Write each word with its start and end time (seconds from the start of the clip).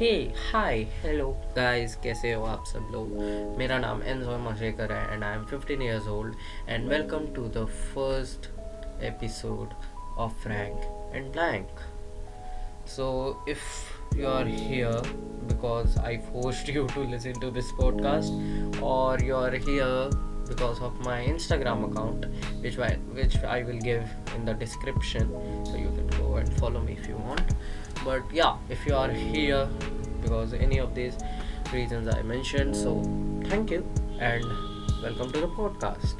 हे 0.00 0.12
hi 0.52 0.78
hello 1.00 1.26
guys 1.56 1.94
कैसे 2.02 2.32
हो 2.32 2.44
आप 2.48 2.64
सब 2.66 2.88
लोग 2.92 3.08
मेरा 3.58 3.78
नाम 3.78 4.02
एनजो 4.02 4.36
मशेकर 4.44 4.92
है 4.92 5.14
and 5.14 5.24
I 5.24 5.34
am 5.36 5.44
15 5.46 5.82
years 5.82 6.06
old 6.08 6.34
and 6.68 6.88
welcome 6.88 7.26
to 7.34 7.42
the 7.56 7.64
first 7.94 8.48
episode 9.04 9.74
of 10.18 10.40
Frank 10.42 11.12
and 11.14 11.30
Blank 11.32 11.80
so 12.96 13.10
if 13.48 13.68
you 14.16 14.26
are 14.26 14.44
here 14.44 15.02
because 15.48 15.96
I 15.98 16.16
forced 16.30 16.68
you 16.68 16.86
to 16.94 17.02
listen 17.10 17.38
to 17.42 17.50
this 17.58 17.68
podcast, 17.72 18.82
or 18.82 19.18
you 19.26 19.36
are 19.36 19.52
here 19.66 20.10
because 20.48 20.80
of 20.80 20.96
my 21.04 21.18
Instagram 21.26 21.84
account, 21.88 22.26
which 22.64 22.78
I, 22.78 22.90
which 23.18 23.36
I 23.38 23.62
will 23.62 23.78
give 23.78 24.16
in 24.36 24.44
the 24.44 24.54
description, 24.54 25.30
so 25.64 25.76
you 25.76 25.92
can 25.98 26.10
go 26.18 26.34
and 26.36 26.52
follow 26.54 26.80
me 26.80 26.98
if 27.00 27.06
you 27.06 27.16
want. 27.28 27.54
But 28.03 28.23
yeah, 28.31 28.57
if 28.69 28.85
you 28.85 28.95
are 28.95 29.11
here 29.11 29.67
because 30.21 30.53
any 30.53 30.79
of 30.79 30.93
these 30.95 31.17
reasons 31.73 32.07
I 32.07 32.21
mentioned, 32.23 32.75
so 32.75 33.01
thank 33.45 33.71
you 33.71 33.85
and 34.19 34.43
welcome 35.01 35.31
to 35.31 35.41
the 35.41 35.47
podcast. 35.47 36.15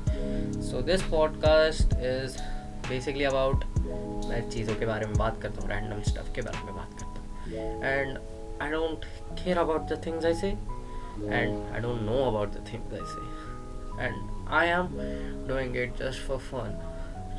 So 0.63 0.81
this 0.81 1.02
podcast 1.03 1.95
is 2.02 2.38
basically 2.89 3.25
about 3.25 3.66
मैं 4.30 4.41
चीज़ों 4.49 4.75
के 4.75 4.85
बारे 4.85 5.05
में 5.05 5.16
बात 5.17 5.41
करता 5.41 5.62
हूँ 5.62 5.70
random 5.70 6.02
stuff 6.03 6.31
के 6.35 6.41
बारे 6.41 6.63
में 6.66 6.75
बात 6.75 6.94
करता 6.99 7.21
हूँ 7.21 7.84
and 7.84 8.17
I 8.62 8.71
don't 8.71 9.05
care 9.44 9.57
about 9.57 9.91
the 9.91 10.02
things 10.05 10.25
I 10.25 10.34
say 10.34 10.48
and 10.48 11.73
I 11.73 11.80
don't 11.81 12.02
know 12.02 12.23
about 12.27 12.53
the 12.53 12.66
things 12.71 12.94
I 12.94 13.05
say 13.13 14.05
and 14.05 14.49
I'm 14.67 14.88
doing 15.48 15.75
it 15.77 15.95
just 15.99 16.27
for 16.27 16.38
fun 16.49 16.77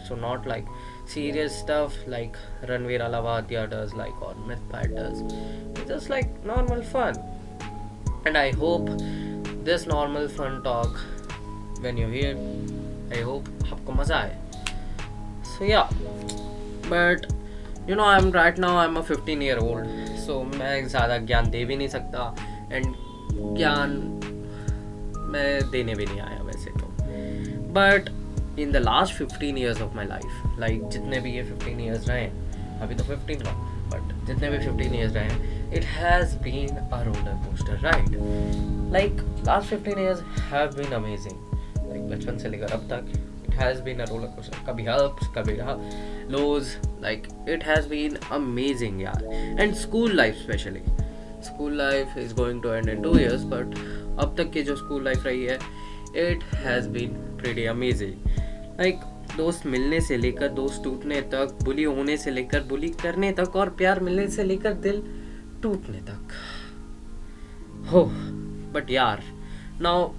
so 0.08 0.16
not 0.16 0.46
like 0.46 0.68
serious 1.06 1.58
stuff 1.58 1.96
like 2.08 2.38
Ranveer 2.64 3.02
Alavadia 3.08 3.70
does 3.70 3.94
like 3.94 4.22
or 4.22 4.34
Mythpad 4.50 4.96
does 4.96 5.22
it's 5.76 5.88
just 5.88 6.10
like 6.10 6.44
normal 6.46 6.82
fun 6.84 7.20
and 8.26 8.38
I 8.38 8.52
hope 8.52 8.90
this 9.64 9.86
normal 9.86 10.28
fun 10.28 10.64
talk 10.64 11.00
when 11.82 11.98
you 11.98 12.08
hear 12.08 12.36
I 13.12 13.22
hope 13.30 13.50
आपको 13.72 13.92
मज़ा 13.94 14.18
आए 14.18 14.38
so 15.52 15.66
yeah 15.66 15.90
but 16.90 17.26
you 17.88 17.96
know 17.96 18.06
I'm 18.06 18.32
right 18.32 18.58
now 18.58 18.78
I'm 18.78 18.98
a 18.98 19.04
15 19.04 19.42
year 19.42 19.60
old 19.60 19.88
so 20.26 20.44
मैं 20.58 20.88
ज़्यादा 20.88 21.18
ज्ञान 21.30 21.50
दे 21.52 21.64
भी 21.66 21.76
नहीं 21.76 21.88
सकता 21.98 22.34
and 22.78 22.96
ज्ञान 23.58 23.92
मैं 25.34 25.70
देने 25.72 25.96
भी 25.96 26.06
नहीं 26.06 26.20
आया 26.22 26.42
वैसे 26.44 26.72
तो 26.80 26.88
but 27.78 28.10
in 28.60 28.72
the 28.72 28.76
last 28.76 29.14
fifteen 29.16 29.58
years 29.58 29.82
of 29.82 29.96
my 29.96 30.06
life 30.06 30.60
like 30.60 30.88
जितने 30.90 31.20
भी 31.20 31.32
ये 31.36 31.44
फिफ्टीन 31.44 31.80
ईयर्स 31.82 32.10
रहे 32.10 32.22
हैं, 32.22 32.80
अभी 32.82 32.96
तो 32.96 33.04
फिफ्टीन 33.04 33.40
रहा 33.40 33.70
बट 33.92 34.26
जितने 34.28 34.50
भी 34.50 34.58
फिफ्टीन 34.58 34.96
ईयर्स 34.96 35.14
रहे 35.14 35.24
हैं 35.24 35.74
it 35.74 35.84
has 35.86 36.36
been 36.44 36.68
a 36.68 37.02
roller 37.04 37.34
coaster 37.48 37.80
right 37.84 38.18
like 38.94 39.22
last 39.48 39.70
fifteen 39.70 40.00
years 40.00 40.22
have 40.52 40.76
been 40.78 40.92
amazing 40.94 41.90
like 41.90 42.10
बचपन 42.10 42.38
से 42.38 42.50
लेकर 42.50 42.72
अब 42.74 42.88
तक 42.92 43.12
it 43.48 43.56
has 43.56 43.82
been 43.84 44.00
a 44.00 44.06
roller 44.10 44.28
coaster 44.36 44.72
कभी 44.72 44.86
अप्स 44.86 45.28
कभी 45.38 45.54
रहा 45.56 45.78
lows 46.32 46.76
like 47.02 47.28
it 47.50 47.64
has 47.64 47.88
been 47.90 48.16
amazing 48.32 49.02
यार. 49.02 49.24
And 49.60 49.74
school 49.76 50.16
life 50.16 50.36
specially 50.36 50.82
school 51.46 51.78
life 51.78 52.18
is 52.18 52.34
going 52.36 52.62
to 52.64 52.74
end 52.74 52.90
in 52.90 53.02
two 53.02 53.18
years 53.20 53.44
but 53.54 53.76
अब 54.20 54.36
तक 54.38 54.52
की 54.54 54.64
जो 54.64 54.76
स्कूल 54.76 55.04
लाइफ 55.06 55.26
रही 55.26 55.44
है 55.46 55.58
it 56.28 56.44
has 56.56 56.90
been 56.90 57.14
pretty 57.42 57.66
amazing 57.66 58.31
like 58.82 59.00
दोस्त 59.38 59.66
मिलने 59.66 60.00
से 60.02 60.18
लेकर, 60.18 60.48
दोस्त 60.50 60.84
टूटने 60.84 61.22
तक, 61.34 61.58
बुली 61.64 61.84
होने 61.84 62.16
से 62.18 62.32
लेकर, 62.32 62.64
बुली 62.64 62.88
करने 63.02 63.32
तक 63.32 63.56
और 63.56 63.70
प्यार 63.78 64.00
मिलने 64.00 64.28
से 64.28 64.44
लेकर 64.44 64.74
दिल 64.86 65.02
टूटने 65.64 65.98
तक। 66.08 66.34
हो 67.92 68.04
बट 68.74 68.90
यार 68.92 69.24
now 69.82 70.10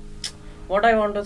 what 0.68 0.84
I 0.84 0.94
want 0.94 1.16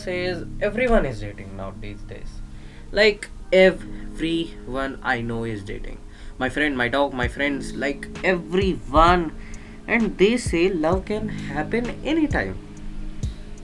everyone 0.86 1.06
is 1.06 1.24
dating 1.24 1.52
nowadays 1.80 2.00
this 2.12 2.94
like 2.94 3.26
everyone 4.68 4.96
I 5.04 5.22
know 5.22 5.44
is 5.46 5.66
dating 5.66 5.96
my 6.40 6.48
friend 6.48 6.76
my 6.76 6.88
dog 6.88 7.14
my 7.14 7.28
friends 7.28 7.74
like 7.76 8.12
everyone 8.88 9.30
and 9.88 10.10
they 10.16 10.36
say 10.38 10.68
love 10.68 11.04
can 11.08 11.30
happen 11.30 11.94
any 12.04 12.26
time 12.26 12.54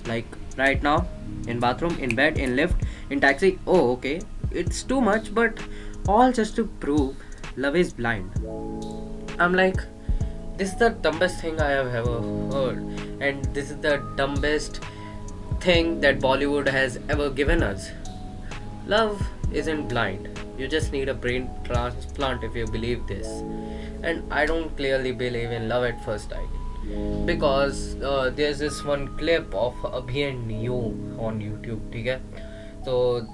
like 0.09 0.37
right 0.59 0.85
now 0.85 1.05
in 1.51 1.61
bathroom 1.61 1.97
in 2.01 2.15
bed 2.17 2.39
in 2.39 2.55
lift 2.55 2.87
in 3.13 3.21
taxi 3.21 3.59
oh 3.67 3.93
okay. 3.93 4.21
It's 4.51 4.83
too 4.83 5.01
much 5.01 5.35
but 5.35 5.59
all 6.09 6.33
just 6.33 6.57
to 6.57 6.65
prove 6.85 7.17
love 7.57 7.77
is 7.77 7.93
blind. 7.93 8.31
I'm 9.39 9.55
like 9.55 9.81
this 10.57 10.73
is 10.73 10.77
the 10.77 10.91
dumbest 11.07 11.41
thing 11.41 11.61
i 11.61 11.71
have 11.71 11.95
ever 12.01 12.21
heard. 12.53 12.79
And 13.21 13.45
this 13.57 13.71
is 13.71 13.77
the 13.79 13.97
dumbest 14.17 14.81
thing 15.61 16.01
that 16.01 16.21
bollywood 16.21 16.69
has 16.69 16.99
ever 17.09 17.29
given 17.31 17.63
us. 17.63 17.91
Love 18.87 19.23
isn't 19.53 19.89
blind. 19.89 20.29
You 20.59 20.69
just 20.69 20.93
need 20.93 21.09
a 21.09 21.15
brain 21.15 21.51
transplant 21.65 22.45
if 22.45 22.57
you 22.57 22.67
believe 22.67 23.07
this. 23.07 23.27
And 24.03 24.33
i 24.33 24.47
don't 24.47 24.77
clearly 24.77 25.13
believe 25.13 25.51
in 25.51 25.69
love 25.69 25.85
at 25.85 26.05
first 26.05 26.31
sight. 26.31 26.49
Because 27.27 27.95
uh, 28.03 28.33
there's 28.35 28.59
this 28.59 28.85
one 28.85 29.17
clip 29.17 29.55
of 29.55 29.75
abhi 29.99 30.29
and 30.29 30.51
you 30.63 30.75
on 31.27 31.41
youtube 31.41 31.83
okay? 31.91 32.21
तो 32.85 33.27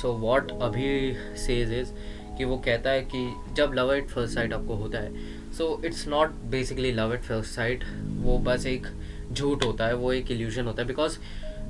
सो 0.00 0.12
what 0.12 0.52
अभी 0.62 1.14
says 1.36 1.72
is 1.72 1.92
कि 2.38 2.44
वो 2.44 2.56
कहता 2.56 2.90
है 2.90 3.02
कि 3.02 3.34
जब 3.52 3.72
love 3.74 3.94
at 3.94 4.08
first 4.08 4.34
site 4.34 4.52
आपको 4.52 4.74
होता 4.74 4.98
है 4.98 5.14
so 5.52 5.80
it's 5.84 6.06
not 6.08 6.30
basically 6.50 6.92
love 6.92 7.14
at 7.14 7.22
first 7.22 7.54
sight 7.54 7.84
वो 8.20 8.38
बस 8.38 8.66
एक 8.66 8.86
झूठ 9.32 9.64
होता 9.64 9.86
है, 9.86 9.94
वो 9.94 10.12
एक 10.12 10.30
इल्यूजन 10.30 10.66
होता 10.66 10.82
है 10.82 10.88
बिकॉज़ 10.88 11.18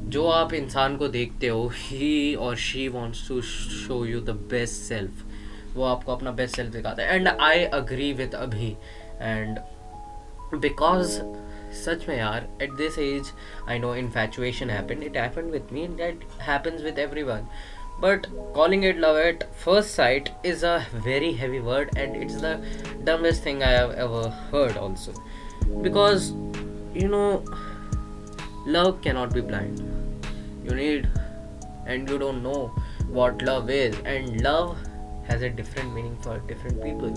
जो 0.09 0.27
आप 0.27 0.53
इंसान 0.55 0.97
को 0.97 1.09
देखते 1.09 1.49
हो 1.49 1.71
ही 1.75 2.35
और 2.35 2.57
she 2.57 2.89
wants 2.89 3.29
to 3.29 3.41
show 3.43 4.05
you 4.05 4.21
the 4.21 4.31
best 4.51 4.83
self 4.83 5.25
वो 5.75 5.85
आपको 5.85 6.13
अपना 6.13 6.31
बेस्ट 6.31 6.57
सेल्फ 6.57 6.73
दिखाता 6.73 7.03
है 7.03 7.15
एंड 7.15 7.29
आई 7.29 7.65
अग्री 7.65 8.13
विथ 8.13 8.35
अभी 8.35 8.77
एंड 9.21 9.59
बिकॉज़ 10.55 11.21
सच 11.84 12.08
में 12.08 12.18
यार 12.18 12.48
at 12.62 12.74
this 12.78 12.98
age 13.00 13.32
I 13.70 13.80
know 13.80 13.94
infatuation 13.96 14.70
happen 14.70 15.04
it 15.04 15.18
happen 15.18 15.52
with 15.52 15.74
me 15.74 15.88
that 16.02 16.26
happens 16.50 16.82
with 16.84 17.00
everyone 17.24 17.48
but 18.02 18.26
calling 18.54 18.84
it 18.84 18.98
love 19.02 19.18
at 19.24 19.44
first 19.64 19.94
sight 19.98 20.30
is 20.52 20.64
a 20.68 20.76
very 21.08 21.32
heavy 21.34 21.60
word 21.60 21.92
and 22.04 22.16
it's 22.16 22.38
the 22.46 22.54
dumbest 23.10 23.44
thing 23.48 23.62
i 23.64 23.70
have 23.70 23.92
ever 24.06 24.22
heard 24.54 24.80
also 24.84 25.14
because 25.88 26.32
you 27.02 27.08
know 27.08 27.44
love 28.78 28.96
cannot 29.02 29.34
be 29.34 29.42
blind 29.42 29.84
you 30.64 30.80
need 30.80 31.08
and 31.86 32.10
you 32.10 32.18
don't 32.18 32.42
know 32.44 32.72
what 33.20 33.42
love 33.42 33.70
is 33.70 33.96
and 34.06 34.42
love 34.42 34.76
has 35.28 35.42
a 35.42 35.50
different 35.50 35.94
meaning 35.94 36.18
for 36.22 36.40
different 36.52 36.82
people 36.84 37.14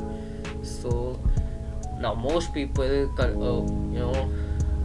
so 0.62 1.18
ना 2.01 2.13
most 2.17 2.53
people 2.53 2.93
you 3.95 3.99
no 3.99 4.11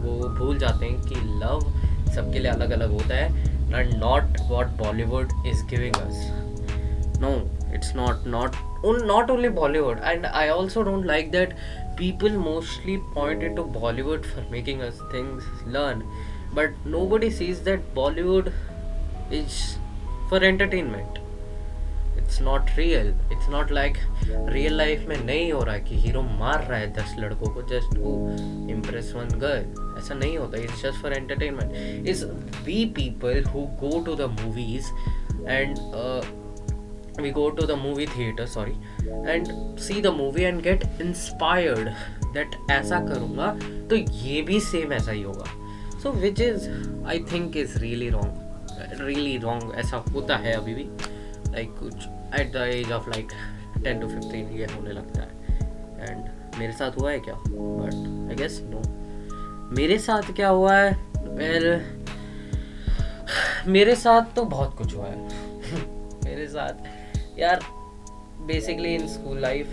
वो 0.01 0.29
भूल 0.29 0.57
जाते 0.59 0.85
हैं 0.85 1.01
कि 1.01 1.15
love 1.41 1.59
सबके 2.15 2.39
लिए 2.39 2.51
अलग 2.51 2.71
अलग 2.71 2.91
होता 2.91 3.15
है 3.15 3.53
and 3.73 3.93
not 3.95 4.39
what 4.49 4.67
Bollywood 4.81 5.31
is 5.47 5.65
giving 5.65 5.95
us 5.95 6.27
no 7.21 7.33
it's 7.75 7.95
not 7.95 8.27
not 8.27 8.55
not 8.85 9.29
only 9.31 9.49
Bollywood 9.49 9.99
and 10.03 10.25
I 10.25 10.49
also 10.49 10.83
don't 10.83 11.05
like 11.05 11.31
that 11.31 11.53
people 11.97 12.37
mostly 12.37 12.97
pointed 13.15 13.55
to 13.55 13.63
Bollywood 13.79 14.25
for 14.25 14.47
making 14.51 14.81
us 14.81 14.99
things 15.13 15.45
learn 15.67 16.01
but 16.55 16.87
nobody 17.07 17.31
sees 17.31 17.59
that 17.59 17.93
Bollywood 17.95 18.49
is 19.33 19.61
for 20.29 20.45
entertainment 20.45 21.19
It's 22.21 22.41
not 22.41 22.69
real 22.77 23.07
it's 23.31 23.49
not 23.49 23.71
like 23.71 23.97
real 24.53 24.77
life 24.77 25.05
में 25.09 25.17
नहीं 25.25 25.51
हो 25.51 25.63
रहा 25.63 25.77
कि 25.87 25.95
hero 26.01 26.21
मार 26.21 26.63
रहा 26.63 26.79
है 26.79 26.91
दस 26.93 27.15
लड़कों 27.19 27.53
को 27.53 27.61
just 27.73 27.95
to 27.95 28.15
impress 28.73 29.11
one 29.15 29.37
girl 29.39 29.97
ऐसा 29.99 30.15
नहीं 30.15 30.37
होता. 30.37 30.57
It's 30.63 30.81
just 30.83 31.01
for 31.01 31.13
entertainment 31.13 32.07
is 32.07 32.25
we 32.65 32.85
people 32.95 33.43
who 33.53 33.67
go 33.83 33.99
to 34.05 34.15
the 34.15 34.29
movies 34.39 34.91
and 35.49 35.77
we 37.23 37.29
go 37.35 37.43
to 37.57 37.65
the 37.67 37.75
movie 37.81 38.05
theater, 38.13 38.45
sorry, 38.53 38.73
and 39.33 39.51
see 39.83 40.01
the 40.05 40.11
movie 40.15 40.47
and 40.47 40.61
get 40.63 40.81
inspired 41.03 41.89
that 42.37 42.57
ऐसा 42.71 42.99
करूँगा 43.05 43.47
तो 43.89 43.95
ये 43.95 44.41
भी 44.49 44.59
same 44.59 44.93
ऐसा 44.93 45.11
ही 45.11 45.21
होगा. 45.21 45.45
So 46.03 46.11
which 46.23 46.41
is 46.41 46.67
I 47.07 47.19
think 47.31 47.57
is 47.57 47.77
really 47.79 48.09
wrong 48.09 48.99
really 49.01 49.37
wrong 49.43 49.75
ऐसा 49.79 50.03
होता 50.13 50.37
है 50.37 50.53
अभी 50.53 50.73
भी. 50.73 50.83
लाइक 51.55 51.75
कुछ 51.79 52.07
at 52.39 52.51
the 52.53 52.67
age 52.67 52.91
of 52.91 53.09
like 53.09 53.31
ten 53.83 53.99
to 53.99 54.07
fifteen 54.07 54.49
ये 54.57 54.65
होने 54.65 54.91
लगता 54.91 55.21
है। 55.21 55.27
एंड 56.09 56.59
मेरे 56.59 56.71
साथ 56.73 56.99
हुआ 56.99 57.11
है 57.11 57.19
क्या? 57.19 57.35
बट 57.47 58.29
आई 58.29 58.35
गेस 58.35 58.59
नो 58.63 58.81
मेरे 59.75 59.97
साथ 59.99 60.33
क्या 60.35 60.49
हुआ 60.49 60.75
है? 60.75 60.91
वेल 61.17 61.81
मेरे 63.67 63.95
साथ 63.95 64.35
तो 64.35 64.43
बहुत 64.45 64.77
कुछ 64.77 64.95
हुआ 64.95 65.05
है। 65.05 65.17
मेरे 66.25 66.47
साथ, 66.47 66.73
यार 67.39 67.59
basically 68.47 68.93
in 68.95 69.07
school 69.07 69.39
life 69.41 69.67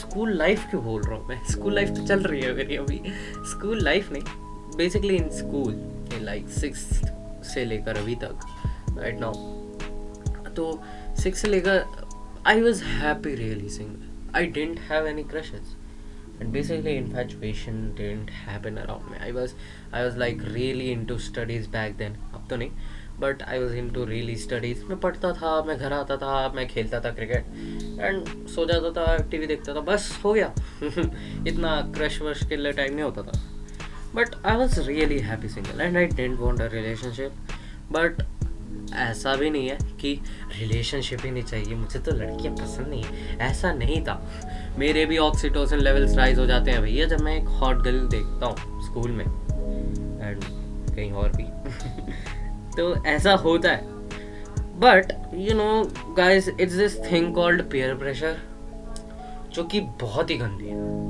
school 0.00 0.36
life 0.38 0.66
क्यों 0.70 0.82
बोल 0.84 1.02
रहा 1.02 1.18
हूँ 1.18 1.28
मैं? 1.28 1.42
स्कूल 1.50 1.74
लाइफ 1.74 1.90
तो 1.90 2.06
चल 2.06 2.22
रही 2.22 2.40
है 2.40 2.52
मेरी 2.52 2.76
अभी। 2.76 3.00
स्कूल 3.50 3.82
लाइफ 3.84 4.12
नहीं 4.12 4.76
basically 4.76 5.16
in 5.16 5.28
school 5.30 6.24
like 6.24 6.48
six 6.50 6.88
से 7.52 7.64
लेकर 7.64 7.96
अभी 7.96 8.14
तक 8.14 8.40
राइट 8.98 9.18
नाउ 9.20 9.32
तो 10.56 10.82
सिक्स 11.22 11.42
से 11.42 11.48
लेकर 11.48 11.84
I 12.46 12.60
was 12.62 12.82
happy 12.84 13.34
really 13.34 13.68
single 13.68 14.36
I 14.38 14.46
didn't 14.58 14.78
have 14.90 15.06
any 15.06 15.24
crushes 15.24 15.76
and 16.40 16.52
basically 16.52 16.96
infatuation 16.96 17.94
didn't 17.94 18.30
happen 18.30 18.78
around 18.78 19.10
me. 19.10 19.18
I 19.20 19.30
was 19.32 19.54
i 19.92 20.04
was, 20.04 20.16
like, 20.16 20.40
really 20.54 20.90
into 20.92 21.18
studies 21.18 21.68
back 21.68 21.96
then. 21.98 22.16
अब 22.34 22.46
तो 22.50 22.56
नहीं 22.56 22.70
but 23.20 23.42
I 23.42 23.58
was 23.58 23.74
into 23.90 24.04
really 24.04 24.34
studies 24.36 24.84
मैं 24.84 24.98
पढ़ता 25.00 25.32
था, 25.32 25.62
मैं 25.64 25.76
घर 25.78 25.92
आता 25.92 26.16
था, 26.16 26.52
मैं 26.56 26.66
खेलता 26.68 27.00
था 27.00 27.10
क्रिकेट 27.10 27.44
एंड 28.00 28.48
सो 28.48 28.64
जाता 28.66 28.90
था 28.90 29.16
टी 29.30 29.38
वी 29.38 29.46
देखता 29.46 29.74
था. 29.74 29.80
बस, 29.80 30.10
हो 30.24 30.32
गया. 30.32 30.52
इतना 31.48 31.80
क्रश 31.96 32.20
वश 32.22 32.46
के 32.48 32.56
लिए 32.56 32.72
टाइम 32.72 32.94
नहीं 32.94 33.04
होता 33.04 33.22
था. 33.22 33.40
But 34.14 34.34
I 34.46 34.56
was 34.56 34.80
really 34.80 35.18
happy 35.28 35.48
single 35.48 35.80
and 35.80 35.96
I 35.96 36.06
didn't 36.06 36.38
want 36.38 36.60
a 36.60 36.66
relationship 36.72 37.32
but 37.92 38.22
ऐसा 38.94 39.36
भी 39.36 39.50
नहीं 39.50 39.68
है 39.68 39.78
कि 40.00 40.20
रिलेशनशिप 40.58 41.20
ही 41.24 41.30
नहीं 41.30 41.42
चाहिए। 41.42 41.74
मुझे 41.74 41.98
तो 41.98 42.12
लड़कियाँ 42.12 42.54
पसंद 42.54 42.86
नहीं 42.86 43.04
है। 43.04 43.38
ऐसा 43.38 43.72
नहीं 43.72 44.02
था। 44.02 44.32
मेरे 44.78 45.06
भी 45.06 45.18
ऑक्सीटोसिन 45.18 45.78
लेवल्स 45.78 46.16
राइज 46.16 46.38
हो 46.38 46.46
जाते 46.46 46.70
हैं 46.70 46.82
भैया, 46.82 47.06
जब 47.06 47.20
मैं 47.20 47.42
एक 47.42 47.48
हॉट 47.48 47.76
गर्ल 47.76 48.08
देखता 48.08 48.46
हूँ 48.46 48.56
स्कूल 48.84 49.10
में। 49.10 49.24
एंड 50.22 50.40
कहीं 50.96 51.12
और 51.12 51.28
भी। 51.28 51.42
तो 52.76 53.04
ऐसा 53.04 53.34
होता 53.34 53.68
है। 53.68 53.92
But 54.80 55.12
you 55.34 55.54
know 55.54 55.92
guys 56.14 56.48
it's 56.48 56.72
this 56.72 57.12
thing 57.12 57.34
called 57.34 57.62
peer 57.70 57.94
pressure 57.94 58.36
जो 59.52 59.64
कि 59.64 59.80
बहुत 59.80 60.30
ही 60.30 60.36
गंदी 60.36 60.64
है। 60.64 61.02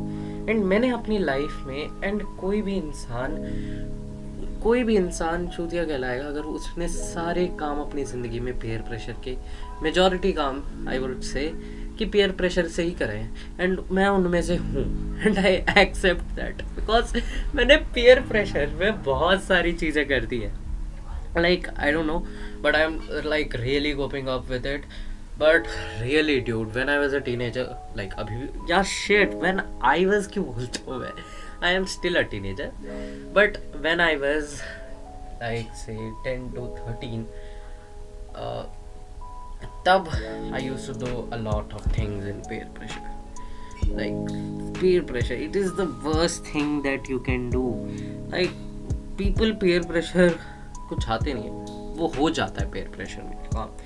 एंड 0.50 0.64
मैंने 0.64 0.90
अपनी 0.90 1.18
लाइफ 1.18 1.62
में 1.66 2.02
एंड 2.04 2.22
कोई 2.22 2.62
भी 2.62 2.76
इंसान 2.76 3.36
कोई 4.62 4.82
भी 4.84 4.96
इंसान 4.96 5.46
चूतिया 5.48 5.84
कहलाएगा 5.84 6.26
अगर 6.26 6.40
उसने 6.40 6.88
सारे 6.88 7.46
काम 7.60 7.80
अपनी 7.80 8.04
ज़िंदगी 8.04 8.40
में 8.40 8.58
पेयर 8.60 8.80
प्रेशर 8.88 9.16
के 9.24 9.36
मेजॉरिटी 9.82 10.32
काम 10.32 10.62
आई 10.88 10.98
वुड 10.98 11.20
से 11.30 11.46
कि 11.98 12.06
पेयर 12.06 12.32
प्रेशर 12.32 12.68
से 12.68 12.82
ही 12.82 12.90
करें। 13.02 13.28
एंड 13.60 13.78
मैं 13.92 14.08
उनमें 14.08 14.40
से 14.42 14.56
हूँ। 14.56 14.84
And 15.26 15.38
I 15.38 15.54
accept 15.82 16.34
that 16.36 16.62
because 16.76 17.16
मैंने 17.54 17.76
पेयर 17.94 18.20
प्रेशर 18.28 18.76
में 18.80 19.02
बहुत 19.02 19.42
सारी 19.44 19.72
चीज़ें 19.84 20.06
कर 20.08 20.24
दी 20.24 20.40
है। 20.40 20.60
Like, 21.34 21.66
i 21.78 21.90
don't 21.92 22.06
know, 22.06 22.16
but 22.64 22.76
i'm, 22.78 22.96
like, 23.24 23.54
really 23.60 23.92
coping 24.00 24.26
up 24.28 24.50
with 24.50 24.66
it. 24.66 24.82
But 25.38 25.68
really, 26.00 26.34
dude, 26.48 26.74
when 26.74 26.90
i 26.94 26.96
was 27.02 27.14
a 27.18 27.20
teenager, 27.28 27.62
like 28.00 28.16
abhi 28.22 28.40
yeah 28.70 28.82
shit, 28.90 29.32
when 29.44 29.62
i 29.92 29.94
was 30.10 30.26
क्यों 30.32 30.44
बोलता 30.46 30.90
हूँ 30.90 30.98
मैं? 31.00 31.12
I 31.64 31.74
am 31.74 31.84
still 31.84 32.16
a 32.16 32.20
teenager 32.20 32.70
but 33.36 33.58
when 33.76 34.00
I 34.00 34.16
was 34.16 34.60
like 35.42 35.72
से 35.76 35.96
10 36.26 36.54
to 36.54 36.66
13 36.76 37.24
तब 39.86 40.08
I 40.54 40.62
used 40.62 41.00
to 41.00 41.06
do 41.06 41.22
a 41.32 41.36
lot 41.36 41.72
of 41.74 41.88
things 41.98 42.26
in 42.26 42.42
peer 42.48 42.64
pressure 42.78 43.20
like 43.96 44.12
peer 44.80 45.02
pressure 45.02 45.34
it 45.34 45.56
is 45.56 45.72
the 45.72 46.02
worst 46.04 46.54
thing 46.54 46.82
that 46.82 47.10
you 47.10 47.18
can 47.20 47.50
do 47.50 47.64
like 48.30 48.50
people 49.18 49.52
peer 49.52 49.82
pressure 49.82 50.38
कुछ 50.88 51.08
आते 51.08 51.32
नहीं 51.32 51.44
है। 51.44 51.50
वो 51.96 52.12
हो 52.18 52.30
जाता 52.30 52.64
है 52.64 52.70
पेयर 52.70 52.88
प्रेशर 52.88 53.22
में 53.22 53.48
हाँ। 53.54 53.76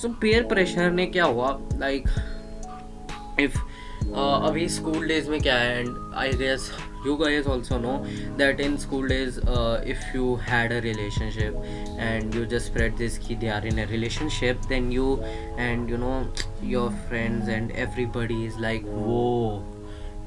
सो 0.00 0.08
पेयर 0.08 0.42
प्रेशर 0.42 0.90
ने 0.90 1.06
क्या 1.06 1.24
हुआ? 1.24 1.58
लाइक 1.74 2.02
like, 2.02 3.40
इफ़ 3.40 3.58
uh, 4.04 4.48
अभी 4.48 4.68
स्कूल 4.68 5.08
डेज़ 5.08 5.30
में 5.30 5.40
क्या 5.40 5.54
है 5.54 5.80
and 5.80 6.12
I 6.14 6.32
guess 6.32 6.70
you 7.04 7.16
guys 7.18 7.46
also 7.46 7.78
know 7.78 8.06
that 8.36 8.60
in 8.60 8.78
school 8.78 9.06
days 9.06 9.38
uh, 9.38 9.82
if 9.84 10.02
you 10.14 10.36
had 10.36 10.72
a 10.72 10.80
relationship 10.80 11.54
and 11.98 12.34
you 12.34 12.46
just 12.46 12.66
spread 12.66 12.96
this 12.96 13.18
key 13.18 13.34
they 13.34 13.48
are 13.48 13.64
in 13.66 13.78
a 13.78 13.86
relationship 13.86 14.60
then 14.68 14.90
you 14.90 15.22
and 15.58 15.88
you 15.90 15.98
know 15.98 16.26
your 16.62 16.90
friends 17.08 17.48
and 17.48 17.72
everybody 17.72 18.44
is 18.46 18.56
like 18.56 18.82
whoa 18.84 19.62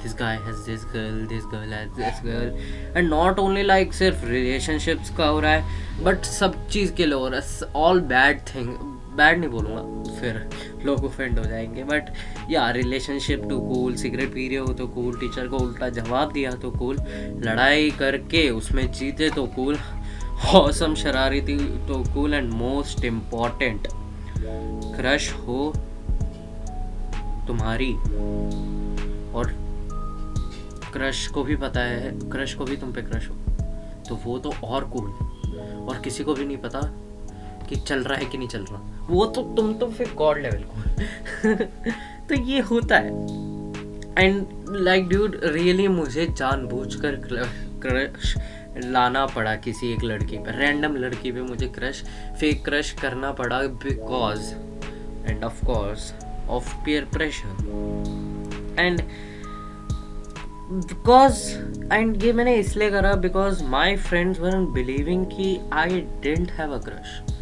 this 0.03 0.13
guy 0.13 0.35
has 0.35 0.65
this 0.65 0.83
girl 0.83 1.25
this 1.25 1.45
girl 1.45 1.67
has 1.77 1.89
this 1.95 2.19
girl 2.19 2.55
and 2.95 3.09
not 3.09 3.39
only 3.39 3.63
like 3.63 3.93
सिर्फ़ 3.93 4.25
relationships 4.25 5.09
का 5.17 5.27
हो 5.27 5.39
रहा 5.39 5.51
है 5.51 6.03
but 6.03 6.29
सब 6.39 6.67
चीज़ 6.69 6.93
के 6.99 7.05
लिए 7.05 7.19
हो 7.19 7.27
रहा 7.27 7.39
है 7.39 7.71
all 7.85 8.01
bad 8.13 8.45
thing 8.51 8.69
बैड 9.17 9.39
नहीं 9.39 9.49
बोलूँगा, 9.49 10.11
फिर 10.19 10.49
लोग 10.85 11.05
ऑफेंड 11.05 11.39
हो 11.39 11.45
जाएँगे। 11.45 11.83
बट 11.83 12.11
या 12.51 12.69
रिलेशनशिप 12.71 13.43
टू 13.49 13.59
कूल 13.59 13.95
सिगरेट 13.95 14.33
पी 14.33 14.47
रहे 14.47 14.57
हो 14.57 14.73
तो 14.73 14.87
कूल 14.87 15.19
टीचर 15.19 15.47
को 15.47 15.57
उल्टा 15.57 15.89
जवाब 15.89 16.31
दिया 16.31 16.51
तो 16.51 16.71
कूल 16.71 16.97
लड़ाई 17.45 17.89
करके 17.91 18.49
उसमें 18.49 18.91
जीते 18.91 19.29
तो 19.29 19.45
कूल 19.55 19.77
हौसम 20.45 20.95
शरारती 20.95 21.57
तो 21.87 22.03
cool 22.13 22.33
and 22.33 22.51
most 22.53 23.05
important 23.05 23.87
crush 24.95 25.31
हो 25.33 25.71
तुम्हारी, 27.47 27.93
और 29.33 29.51
क्रश 30.93 31.27
को 31.27 31.43
भी 31.43 31.55
पता 31.55 31.81
है 31.81 32.11
क्रश 32.29 32.53
को 32.53 32.65
भी 32.65 32.77
तुम 32.77 32.91
पे 32.93 33.01
क्रश 33.01 33.27
हो 33.29 33.35
तो 34.09 34.15
वो 34.25 34.37
तो 34.39 34.53
और 34.63 34.85
कूल 34.85 35.09
और 35.89 36.01
किसी 36.03 36.23
को 36.23 36.33
भी 36.33 36.45
नहीं 36.45 36.57
पता 36.57 36.79
कि 37.69 37.75
चल 37.75 38.03
रहा 38.03 38.17
है 38.17 38.25
कि 38.25 38.37
नहीं 38.37 38.47
चल 38.47 38.65
रहा। 38.71 39.07
वो 39.09 39.25
तो 39.25 39.41
तुम 39.55 39.73
तो 39.73 39.87
फिर 39.87 40.13
गॉड 40.17 40.41
लेवल 40.41 40.63
को 40.67 41.65
तो 42.29 42.41
ये 42.43 42.59
होता 42.59 42.97
है। 42.97 43.11
एंड 44.17 44.45
लाइक 44.69 45.07
ड्यूड 45.07 45.39
रियली 45.43 45.87
मुझे 45.87 46.25
जानबूझकर 46.37 47.15
क्रश 47.85 48.35
लाना 48.85 49.25
पड़ा 49.25 49.55
किसी 49.55 49.91
एक 49.93 50.03
लड़की 50.03 50.37
पे। 50.37 50.57
रैंडम 50.57 50.95
लड़की 50.95 51.31
पे 51.31 51.41
मुझे 51.41 51.67
क्रश 51.67 52.03
फेक 52.39 52.63
क्रश 52.65 52.91
करना 53.01 53.31
पड़ा 53.31 53.61
because 53.83 54.53
and 55.29 55.43
of 55.43 55.65
course 55.65 56.13
of 56.49 56.75
peer 56.85 57.05
pressure 57.13 58.75
and 58.79 59.01
because 60.71 61.41
and 61.93 62.23
ये 62.23 62.33
मैंने 62.33 62.55
इसलिए 62.55 62.89
करा 62.91 63.13
because 63.13 63.63
my 63.63 63.95
friends 63.95 64.39
were 64.39 64.57
believing 64.73 65.25
कि 65.25 65.57
I 65.73 66.01
don't 66.23 66.51
have 66.51 66.73
a 66.73 66.79
crush 66.83 67.36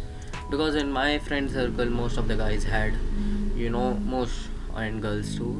because 0.50 0.78
in 0.78 0.92
my 0.92 1.18
friend 1.28 1.50
circle 1.50 1.88
most 1.90 2.18
of 2.18 2.26
the 2.26 2.38
guys 2.38 2.66
had 2.66 2.94
you 3.56 3.70
know 3.70 3.94
most 4.12 4.48
and 4.76 5.00
girls 5.02 5.34
too 5.36 5.52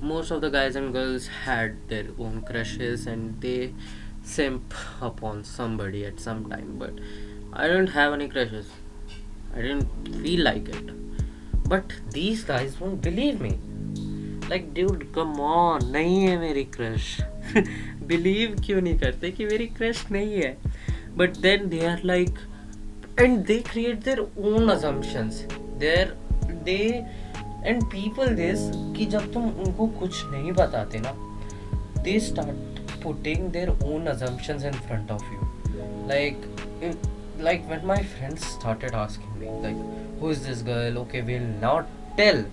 most 0.00 0.30
of 0.30 0.40
the 0.40 0.50
guys 0.50 0.76
and 0.76 0.92
girls 0.92 1.26
had 1.46 1.76
their 1.88 2.06
own 2.18 2.40
crushes 2.42 3.06
and 3.06 3.40
they 3.40 3.74
simp 4.24 4.74
upon 5.02 5.42
somebody 5.44 6.04
at 6.06 6.20
some 6.20 6.44
time 6.50 6.76
but 6.78 7.00
i 7.52 7.66
didn't 7.66 7.94
have 7.96 8.12
any 8.12 8.28
crushes 8.28 8.70
i 9.54 9.62
didn't 9.62 10.12
feel 10.22 10.44
like 10.44 10.68
it 10.68 10.94
but 11.68 11.96
these 12.12 12.44
guys 12.44 12.80
won't 12.80 13.00
believe 13.10 13.46
me 13.48 13.56
like 14.48 14.66
dude 14.74 15.04
come 15.12 15.38
on 15.40 15.84
नहीं 15.92 16.18
है 16.20 16.36
मेरी 16.38 16.64
crush 16.72 17.04
believe 18.08 18.56
क्यों 18.66 18.80
नहीं 18.80 18.98
करते 18.98 19.30
कि 19.32 19.44
मेरी 19.46 19.66
crush 19.76 20.04
नहीं 20.12 20.42
है 20.42 20.56
but 21.16 21.36
then 21.46 21.68
they 21.68 21.80
are 21.86 22.02
like 22.04 22.38
and 23.20 23.38
they 23.46 23.58
create 23.58 24.04
their 24.04 24.20
own 24.20 24.68
assumptions 24.68 25.46
there 25.78 26.16
they 26.64 27.04
and 27.64 27.84
people 27.84 28.34
this 28.34 28.58
कि 28.96 29.06
जब 29.06 29.32
तुम 29.32 29.48
उनको 29.50 29.86
कुछ 29.86 30.24
नहीं 30.26 30.52
बताते 30.52 30.98
ना 30.98 31.14
they 32.02 32.20
start 32.20 33.02
putting 33.02 33.48
their 33.48 33.68
own 33.68 34.06
assumptions 34.06 34.64
in 34.64 34.72
front 34.72 35.10
of 35.10 35.22
you 35.22 35.40
like 36.08 36.50
like 37.42 37.64
when 37.68 37.84
my 37.86 38.00
friends 38.00 38.44
started 38.46 38.92
asking 38.94 39.38
me, 39.38 39.46
like, 39.62 39.78
who 40.20 40.28
is 40.30 40.46
this 40.46 40.62
girl? 40.62 40.98
Okay, 40.98 41.22
we'll 41.22 41.48
not 41.64 41.84
tell. 42.20 42.44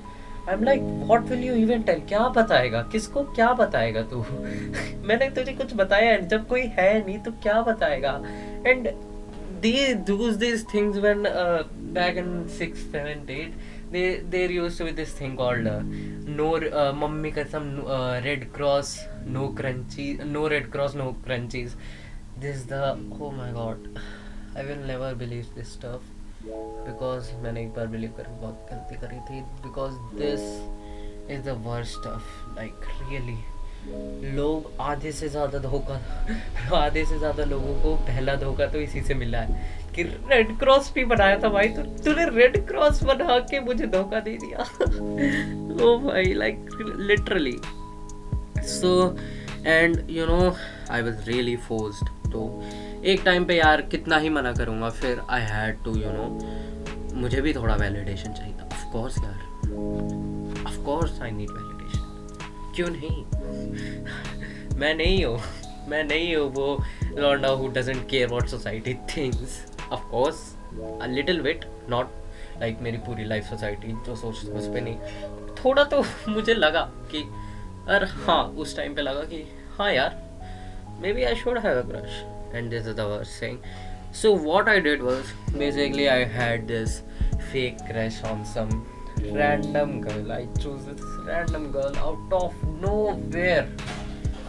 Um 0.50 0.64
like 0.64 0.82
what 0.82 1.22
will 1.22 1.44
you 1.44 1.54
even 1.54 1.82
tell 1.82 2.00
क्या 2.00 2.28
बताएगा? 2.28 2.82
किसको 2.82 3.24
क्या 3.24 3.54
बताएगा 3.54 4.02
तू? 4.02 4.18
मैंने 5.08 5.30
तुझे 5.30 5.54
कुछ 5.54 5.74
बताया, 5.76 6.18
जब 6.18 6.48
कोई 6.48 6.62
है 6.62 7.06
नहीं 7.06 7.20
तो 7.20 7.32
क्या 7.32 7.62
बताएगा? 7.62 8.22
And 8.68 8.88
they 9.62 9.94
do 9.94 10.32
these 10.34 10.64
things 10.64 11.00
when 11.00 11.26
uh, 11.26 11.64
back 11.98 12.16
in 12.16 12.48
sixth, 12.50 12.92
seventh, 12.92 13.30
eighth, 13.30 13.56
they 13.92 14.22
there 14.36 14.52
used 14.52 14.78
to 14.78 14.86
be 14.86 14.92
this 14.92 15.12
thing 15.12 15.36
called 15.36 15.68
uh, 15.68 15.82
no 16.42 16.56
uh, 16.56 16.94
mummy 16.94 17.32
kasam 17.32 17.68
uh, 17.98 18.22
red 18.26 18.52
cross 18.54 18.96
no 19.26 19.50
crunchy 19.50 20.08
no 20.38 20.48
red 20.50 20.72
cross 20.72 20.96
no 20.96 21.16
crunchies. 21.28 21.76
This 22.40 22.56
is 22.58 22.66
the 22.66 22.98
oh 23.20 23.32
my 23.32 23.52
god, 23.52 24.02
I 24.56 24.64
will 24.64 24.84
never 24.94 25.14
believe 25.16 25.54
this 25.56 25.78
stuff. 25.80 26.02
Because 26.44 27.28
मैंने 27.42 27.62
एक 27.62 27.74
बार 27.74 27.88
believe 27.88 28.12
करके 28.18 28.40
बहुत 28.42 28.68
गलती 28.70 28.96
करी 29.02 29.20
थी 29.28 29.42
because 29.66 29.94
this 30.20 30.46
is 31.36 31.42
the 31.48 31.54
worst 31.66 32.08
of 32.08 32.56
like 32.56 32.88
really 33.02 33.38
लोग 34.36 34.72
आधे 34.82 35.12
से 35.12 35.30
ज़्यादा 35.30 35.60
धोखा 35.60 36.00
आधे 36.78 37.06
से 37.06 37.18
ज़्यादा 37.20 37.44
लोगों 37.46 37.74
को 37.82 37.96
पहला 38.08 38.36
धोखा 38.44 38.66
तो 38.66 38.80
इसी 38.80 39.02
से 39.02 39.14
मिला 39.14 39.40
है 39.40 39.70
कि 39.96 40.04
रेड 40.04 40.58
क्रॉस 40.60 40.92
भी 40.96 41.04
बनाया 41.06 41.40
था 41.40 41.50
भाई 41.50 41.68
तो 41.70 41.82
तूने 42.04 42.26
रेड 42.30 42.66
क्रॉस 42.68 43.04
बना 43.04 43.40
के 43.52 43.60
मुझे 43.60 43.88
धोखा 43.88 44.20
दे 44.20 44.38
दिया। 44.44 44.60
ओ 45.86 45.98
भाई 46.00 46.34
like 46.34 46.70
literally 47.00 47.58
so 48.70 48.94
and 49.66 50.10
you 50.10 50.26
know 50.26 50.56
I 50.92 51.02
was 51.02 51.30
really 51.30 51.56
forced 51.68 52.08
तो 52.32 52.42
एक 53.06 53.22
टाइम 53.26 53.46
पे 53.46 53.56
यार 53.58 53.82
कितना 53.92 54.18
ही 54.18 54.30
मना 54.30 54.52
करूँगा, 54.54 54.90
फिर 54.90 55.22
I 55.30 55.42
had 55.42 55.84
to 55.84 55.96
you 55.98 56.12
know 56.12 56.26
मुझे 57.22 57.42
भी 57.42 57.54
थोड़ा 57.54 57.76
वैलिडेशन 57.76 58.34
चाहिए 58.34 58.54
था। 58.54 58.66
ऑफ़ 58.66 58.92
कोर्स 58.92 59.18
यार। 59.18 59.40
Of 60.68 60.78
course 60.86 61.22
I 61.22 61.32
need 61.32 61.50
validation 61.50 61.71
क्यों 62.76 62.90
नहीं? 62.90 63.26
मैं 64.80 64.94
नहीं 64.96 65.26
हूँ। 65.26 65.40
मैं 65.88 66.04
नहीं 66.04 66.36
हूँ 66.36 66.52
वो 66.54 66.84
लॉन्डा 67.18 67.50
who 67.50 67.68
doesn't 67.68 68.10
care 68.10 68.28
about 68.28 68.48
society 68.48 68.94
things 68.94 69.66
of 69.92 70.04
course 70.12 70.56
a 71.02 71.06
little 71.06 71.42
bit 71.42 71.66
not 71.90 72.12
like 72.60 72.80
मेरी 72.82 72.98
पूरी 72.98 73.24
लाइफ 73.24 73.44
सोसाइटी 73.44 73.88
जो 73.88 74.16
सोच 74.16 74.46
उस 74.46 74.68
पर 74.68 74.82
नहीं। 74.82 74.98
थोड़ा 75.56 75.84
तो 75.84 76.04
मुझे 76.30 76.54
लगा 76.54 76.82
कि, 77.12 77.24
अरे 77.88 78.06
हाँ 78.06 78.44
उस 78.44 78.76
टाइम 78.78 78.96
पे 78.96 79.02
लगा 79.02 79.24
कि 79.24 79.44
हाँ 79.78 79.92
यार 79.94 80.20
maybe 81.14 81.24
I 81.24 81.36
should 81.36 81.58
have 81.58 81.78
a 81.78 81.82
crush 81.82 82.24
and 82.56 82.70
this 82.70 82.88
is 82.88 82.96
the 83.02 83.24
thing 83.42 83.58
so 84.20 84.30
what 84.46 84.70
i 84.70 84.80
did 84.86 85.04
was, 85.04 85.30
basically 85.60 86.06
i 86.14 86.24
had 86.32 86.64
this 86.72 86.96
fake 87.52 87.78
crush 87.90 88.16
on 88.32 88.42
some 88.46 88.74
random 89.30 90.02
girl 90.02 90.32
i 90.32 90.46
chose 90.60 90.86
this 90.86 91.02
random 91.26 91.72
girl 91.72 91.96
out 91.98 92.34
of 92.34 92.54
nowhere 92.82 93.68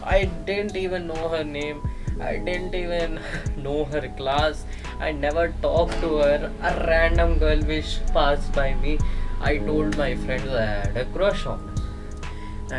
i 0.03 0.23
didn't 0.45 0.75
even 0.75 1.07
know 1.07 1.27
her 1.29 1.43
name 1.43 1.81
i 2.21 2.37
didn't 2.37 2.75
even 2.75 3.19
know 3.57 3.85
her 3.85 4.07
class 4.17 4.65
i 4.99 5.11
never 5.11 5.53
talked 5.61 5.99
to 6.01 6.17
her 6.17 6.51
a 6.61 6.87
random 6.87 7.37
girl 7.37 7.61
which 7.61 7.99
passed 8.13 8.51
by 8.53 8.73
me 8.75 8.97
i 9.41 9.57
told 9.57 9.97
my 9.97 10.15
friends 10.15 10.49
i 10.63 10.65
had 10.65 10.97
a 10.97 11.05
crush 11.05 11.45
on 11.45 11.59
her 11.67 11.73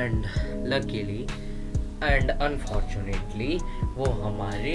and 0.02 0.26
luckily 0.64 1.26
and 2.02 2.34
unfortunately 2.40 3.60
वो 3.96 4.10
हमारे 4.22 4.74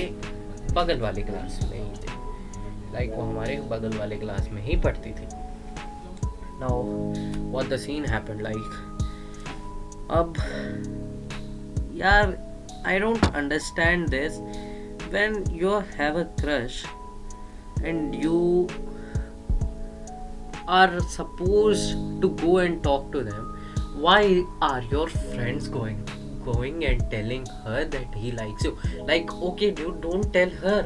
बगल 0.73 0.99
वाली 1.01 1.21
class 1.21 1.59
में 1.71 1.77
ही 1.77 1.97
थे 2.01 2.17
like 2.93 3.11
वो 3.15 3.23
हमारे 3.23 3.59
बगल 3.69 3.97
वाले 3.97 4.17
क्लास 4.17 4.49
में 4.51 4.61
ही 4.63 4.75
पढ़ती 4.85 5.11
थी 5.11 5.38
now 6.61 6.83
what 7.51 7.69
the 7.69 7.77
scene 7.85 8.05
happened 8.13 8.41
like 8.41 8.77
अब 10.19 10.33
यार 11.97 12.37
I 12.87 12.99
don't 12.99 13.25
understand 13.35 14.07
this 14.09 14.39
when 15.11 15.43
you 15.61 15.77
have 15.97 16.19
a 16.19 16.23
crush 16.41 16.83
and 17.83 18.23
you 18.23 18.67
are 20.69 20.99
supposed 21.11 21.93
to 22.21 22.29
go 22.39 22.57
and 22.63 22.83
talk 22.83 23.05
to 23.13 23.23
them 23.27 23.45
why 24.05 24.45
are 24.61 24.81
your 24.91 25.07
friends 25.13 25.67
going 25.67 25.97
going 26.45 26.83
and 26.89 27.01
telling 27.13 27.47
her 27.63 27.79
that 27.95 28.13
he 28.15 28.31
likes 28.31 28.67
you 28.67 28.75
like 29.07 29.33
okay 29.47 29.71
dude 29.79 29.97
don't 30.01 30.29
tell 30.35 30.53
her 30.65 30.81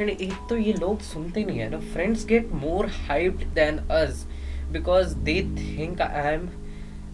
and 0.00 0.10
एक 0.10 0.34
तो 0.48 0.56
ये 0.56 0.72
लोग 0.80 1.00
सुनते 1.10 1.44
नहीं 1.44 1.58
है 1.58 1.68
ना 1.70 1.80
friends 1.94 2.26
get 2.32 2.50
more 2.64 2.84
hyped 3.06 3.46
than 3.60 3.80
us 4.00 4.26
because 4.72 5.14
they 5.24 5.42
think 5.58 5.98
I 5.98 6.24
am 6.30 6.48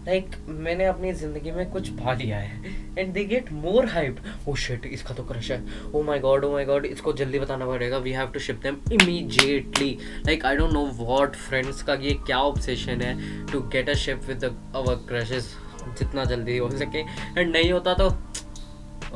like 0.07 0.35
मैंने 0.47 0.85
अपनी 0.85 1.11
ज़िंदगी 1.13 1.51
में 1.51 1.69
कुछ 1.71 1.87
पा 1.99 2.13
लिया 2.13 2.37
है 2.37 2.73
and 2.97 3.13
they 3.13 3.23
get 3.25 3.51
more 3.51 3.85
hype 3.89 4.17
oh 4.47 4.53
shit 4.55 4.85
इसका 4.85 5.13
तो 5.15 5.23
क्रश 5.23 5.49
है. 5.51 5.61
Oh 5.93 6.01
my 6.03 6.19
god 6.19 6.43
oh 6.45 6.51
my 6.51 6.65
god 6.65 6.85
इसको 6.85 7.13
जल्दी 7.13 7.39
बताना 7.39 7.65
पड़ेगा. 7.65 7.97
We 7.97 8.11
have 8.13 8.27
to 8.33 8.39
ship 8.39 8.59
them 8.63 8.77
immediately 8.93 9.89
like 10.25 10.45
I 10.45 10.55
don't 10.55 10.73
know 10.73 10.85
what 10.99 11.35
friends 11.35 11.81
का 11.83 11.93
ये 12.01 12.13
क्या 12.25 12.37
ऑब्सेशन 12.39 13.01
है 13.01 13.45
to 13.51 13.61
get 13.73 13.89
a 13.89 13.93
ship 14.03 14.27
with 14.27 14.43
our 14.43 14.95
crushes 15.09 15.53
जितना 15.99 16.25
जल्दी 16.25 16.57
हो 16.57 16.69
सके. 16.77 16.99
एंड 17.39 17.51
नहीं 17.51 17.71
होता 17.71 17.93
तो 17.93 18.07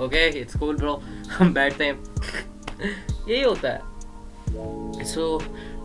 ओके 0.03 0.27
इट्स 0.39 0.57
कूल 0.57 0.75
ब्रो 0.77 1.01
हम 1.29 1.53
बैठते 1.53 1.85
हैं. 1.85 1.99
यही 3.29 3.41
होता 3.41 3.69
है. 3.69 3.87
So 5.05 5.23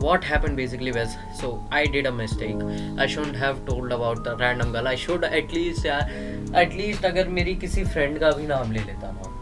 what 0.01 0.25
happened 0.25 0.57
basically 0.57 0.93
was 0.93 1.17
so 1.41 1.51
i 1.71 1.85
did 1.87 2.07
a 2.07 2.13
mistake 2.13 2.65
i 2.99 3.07
shouldn't 3.07 3.37
have 3.37 3.65
told 3.67 3.93
about 3.93 4.25
the 4.25 4.37
random 4.37 4.73
girl 4.73 4.89
i 4.89 4.95
should 4.95 5.25
at 5.25 5.53
least 5.53 5.87
at 5.87 6.75
least 6.81 7.05
अगर 7.05 7.29
मेरी 7.39 7.55
किसी 7.65 7.85
फ्रेंड 7.85 8.19
का 8.21 8.31
भी 8.31 8.47
नाम 8.47 8.73
ले 8.73 8.81
लेता 8.81 9.13
ना 9.13 9.33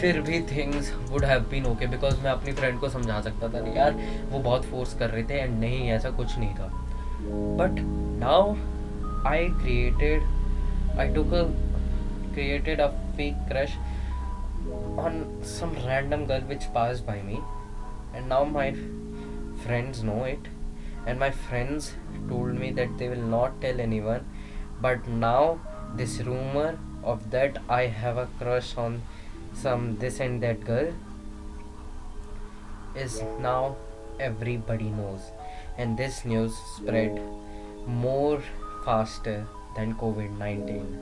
फिर 0.00 0.20
भी 0.20 0.40
things 0.50 0.92
would 1.10 1.24
have 1.24 1.40
been 1.50 1.66
okay 1.66 1.86
because 1.86 2.20
मैं 2.20 2.30
अपनी 2.30 2.52
फ्रेंड 2.52 2.78
को 2.80 2.88
समझा 2.88 3.20
सकता 3.20 3.48
था 3.48 3.66
यार 3.76 3.98
वो 4.30 4.38
बहुत 4.38 4.64
फोर्स 4.70 4.94
कर 4.98 5.10
रहे 5.10 5.22
थे 5.24 5.40
एंड 5.40 5.58
नहीं 5.60 5.88
ऐसा 5.90 6.10
कुछ 6.10 6.38
नहीं 6.38 6.54
था 6.54 6.70
but 7.60 7.80
now 8.20 8.54
I 9.26 9.48
created 9.60 10.32
took 11.14 11.32
a 11.32 11.50
created 12.34 12.80
a 12.80 12.92
fake 13.16 13.38
crush 13.50 13.72
on 14.96 15.16
some 15.42 15.72
random 15.86 16.26
girl 16.26 16.40
which 16.42 16.66
passed 16.72 17.06
by 17.06 17.20
me 17.22 17.40
and 18.14 18.28
now 18.28 18.44
my 18.44 18.74
friends 19.66 20.02
know 20.02 20.24
it. 20.24 20.48
And 21.06 21.18
my 21.18 21.30
friends 21.30 21.94
told 22.28 22.54
me 22.54 22.70
that 22.72 22.96
they 22.98 23.08
will 23.08 23.26
not 23.36 23.60
tell 23.60 23.80
anyone. 23.80 24.26
But 24.80 25.08
now 25.08 25.60
this 25.94 26.20
rumor 26.20 26.78
of 27.02 27.30
that 27.30 27.58
I 27.68 27.86
have 27.86 28.16
a 28.16 28.28
crush 28.38 28.76
on 28.76 29.02
some 29.52 29.96
this 29.98 30.20
and 30.20 30.42
that 30.42 30.64
girl 30.64 30.92
is 32.94 33.22
now 33.40 33.76
everybody 34.18 34.90
knows. 34.90 35.30
And 35.76 35.98
this 35.98 36.24
news 36.24 36.56
spread 36.76 37.20
more 37.86 38.42
faster 38.84 39.46
than 39.76 39.94
COVID 39.94 40.38
19. 40.38 41.00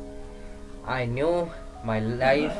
I 0.85 1.05
knew 1.05 1.51
my 1.85 2.01
life 2.01 2.57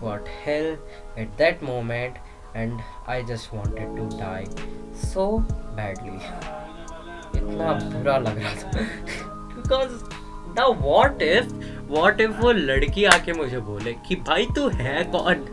what 0.00 0.26
hell 0.28 0.76
at 1.16 1.36
that 1.38 1.62
moment 1.62 2.16
and 2.54 2.82
I 3.06 3.22
just 3.22 3.52
wanted 3.52 3.96
to 3.96 4.18
die 4.18 4.46
so 5.04 5.28
badly. 5.76 6.18
इतना 7.36 7.72
बुरा 7.72 8.16
लग 8.18 8.38
रहा 8.38 8.54
था। 8.54 8.70
Because 9.54 9.92
the 10.56 10.64
what 10.80 11.22
if 11.22 11.52
what 11.88 12.20
if 12.20 12.40
वो 12.40 12.52
लड़की 12.52 13.04
आके 13.04 13.32
मुझे 13.32 13.58
बोले 13.60 13.92
कि 14.08 14.16
भाई 14.28 14.46
तू 14.56 14.68
है 14.68 15.02
कौन? 15.04 15.44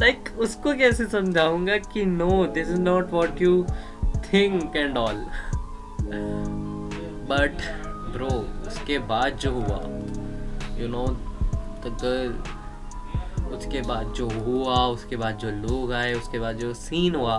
लाइक 0.00 0.24
like, 0.24 0.38
उसको 0.38 0.74
कैसे 0.74 1.06
समझाऊँगा 1.06 1.76
कि 1.92 2.04
no 2.06 2.44
this 2.54 2.68
is 2.68 2.80
not 2.80 3.12
what 3.12 3.42
you 3.42 3.64
think 4.32 4.76
and 4.76 4.96
all 4.98 5.24
but 7.30 7.62
bro 8.14 8.28
उसके 8.68 8.98
बाद 8.98 9.36
जो 9.36 9.50
हुआ 9.50 9.80
यू 10.80 10.88
नो 10.88 11.06
द 11.84 11.96
गर्ल 12.02 13.54
उसके 13.56 13.80
बाद 13.80 14.12
जो 14.16 14.28
हुआ 14.28 14.76
उसके 14.86 15.16
बाद 15.16 15.38
जो 15.38 15.50
लोग 15.50 15.92
आए 15.92 16.12
उसके 16.14 16.38
बाद 16.38 16.56
जो 16.56 16.72
सीन 16.74 17.14
हुआ 17.14 17.36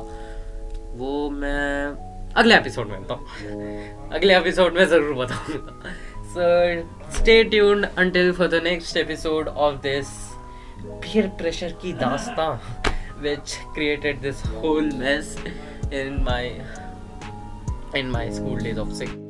वो 0.96 1.30
मैं 1.30 2.34
अगले 2.34 2.56
एपिसोड 2.56 2.88
में 2.88 3.02
बताऊँ 3.04 4.10
अगले 4.14 4.38
एपिसोड 4.38 4.74
में 4.74 4.86
ज़रूर 4.86 5.14
बताऊँगा। 5.16 5.94
So 6.34 7.12
stay 7.12 7.44
tuned 7.44 7.86
until 7.98 8.32
for 8.34 8.48
the 8.48 8.62
next 8.64 8.98
episode 8.98 9.48
of 9.48 9.82
this 9.82 10.08
peer 10.86 11.28
pressure 11.28 11.72
की 11.82 11.94
दास्तां 11.94 12.52
which 13.22 13.58
created 13.74 14.22
this 14.22 14.46
whole 14.46 14.92
mess 14.96 15.36
in 15.94 16.24
my 16.30 16.48
in 18.00 18.10
my 18.12 18.32
school 18.32 18.60
days 18.60 18.80
of 18.80 18.90
sixth 18.90 19.23